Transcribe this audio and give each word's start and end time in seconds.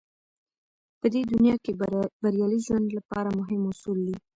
په 0.99 1.05
دې 1.13 1.21
دنيا 1.31 1.55
کې 1.63 1.71
بريالي 2.21 2.59
ژوند 2.65 2.87
لپاره 2.97 3.29
مهم 3.39 3.61
اصول 3.71 3.99
دی. 4.07 4.15